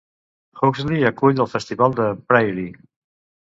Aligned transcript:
Huxley 0.61 1.05
acull 1.09 1.43
el 1.45 1.51
Festival 1.53 1.95
de 2.01 2.09
Prairie. 2.33 2.75